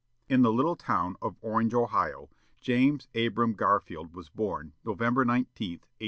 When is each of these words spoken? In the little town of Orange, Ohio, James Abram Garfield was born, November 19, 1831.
In 0.27 0.41
the 0.41 0.51
little 0.51 0.75
town 0.75 1.15
of 1.21 1.35
Orange, 1.41 1.75
Ohio, 1.75 2.31
James 2.59 3.07
Abram 3.13 3.53
Garfield 3.53 4.15
was 4.15 4.29
born, 4.29 4.73
November 4.83 5.23
19, 5.23 5.43
1831. 5.43 5.89